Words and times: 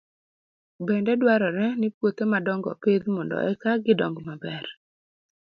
Bende 0.87 1.13
dwarore 1.21 1.65
ni 1.79 1.87
puothe 1.95 2.23
madongo 2.33 2.67
opidh 2.73 3.05
mondo 3.15 3.35
eka 3.51 3.71
gidong 3.85 4.17
maber. 4.27 4.65